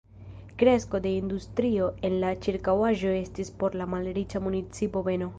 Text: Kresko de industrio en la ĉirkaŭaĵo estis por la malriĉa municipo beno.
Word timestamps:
Kresko 0.59 0.99
de 1.01 1.09
industrio 1.17 1.89
en 2.09 2.15
la 2.23 2.31
ĉirkaŭaĵo 2.45 3.11
estis 3.17 3.53
por 3.59 3.77
la 3.83 3.87
malriĉa 3.93 4.43
municipo 4.47 5.05
beno. 5.11 5.29